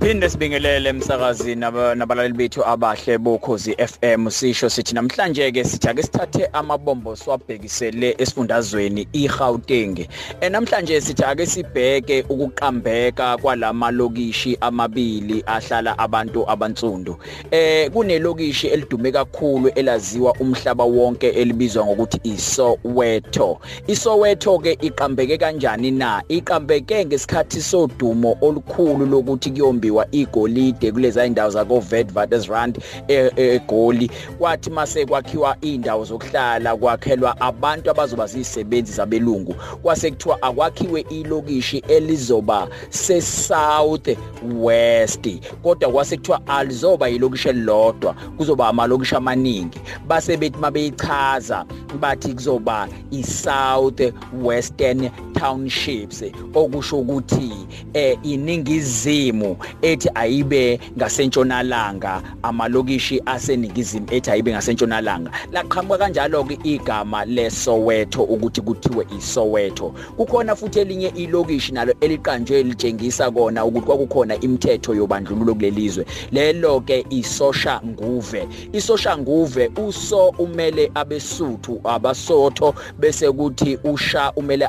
[0.00, 1.60] Siphinde sibingelele emsakazini
[1.96, 9.08] nabalaleli bethu abahle bokhozi FM sisho sithi namhlanje ke sithi ake sithathe amabombo swabhekisele esifundazweni
[9.12, 10.06] iGauteng.
[10.40, 17.16] Eh namhlanje sithi ake sibheke ukuqambeka kwalamalokishi amabili ahlala abantu abantsundu.
[17.50, 23.60] Eh kunelokishi elidume kakhulu elaziwa umhlaba wonke elibizwa ngokuthi iSoweto.
[23.86, 26.22] iSoweto ke iqambeke kanjani na?
[26.28, 34.10] Iqambeke ngesikhathi sodumo olukhulu lokuthi kuyombiwa igolide kulezi indawo zako Witwatersrand egoli.
[34.38, 39.54] Kwathi mase kwakhiwa indawo zokuhlala kwakhelwa abantu abazoba zisebenzi zabelungu.
[39.82, 44.08] Kwase kuthiwa akwakhiwe ilokishi elizoba se-south
[44.54, 45.28] west
[45.62, 49.80] kodwa kwase kuthiwa alizoba ilokishi elilodwa kuzoba amalokishi amaningi.
[50.06, 51.64] Base bethi mabeyichaza
[52.00, 54.00] bathi kuzoba i-south
[54.42, 65.30] western townships okusho ukuthi eh iningizimu ethi ayibe ngasentshonalanga amalokishi aseningizimu ethi ayibe ngasentshonalanga.
[65.52, 69.94] Laqhamuka kanjalo ke igama leSoweto ukuthi kuthiwe iSoweto.
[70.16, 77.06] Kukhona futhi elinye ilokishi nalo eliqanjwe litshengisa kona ukuthi kwakukhona imithetho yobandlululo kulelizwe lelo ke
[77.10, 84.66] isosha nguve isosha nguve uso umele abesuthu abasotho bese kuthi usha umele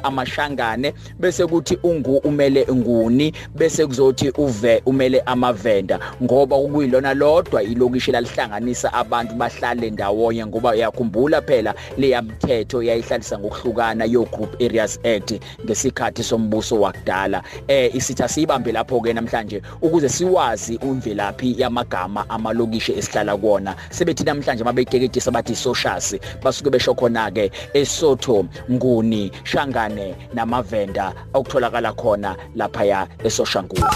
[0.59, 5.99] amashangane bese kuthi ungu umele nguni bese kuzothi uve umele amavenda.
[6.23, 14.23] Ngoba kuyilona lodwa ilokishi lalihlanganisa abantu bahlale ndawonye ngoba uyakhumbula phela leyamthetho yayihlalisa ngokuhlukana yo
[14.25, 17.43] group areas act ngesikhathi sombuso wakudala.
[17.67, 24.63] Eh isithi asibambe lapho ke namhlanje ukuze siwazi imvelaphi yamagama amalokishi esihlala kuona sebethi namhlanje
[24.63, 30.15] mabeyiteketisa bathi socials basuke besho khona ke esotho nguni shangane
[30.49, 33.87] namavenda okutholakala khona lapha ya esoshangulo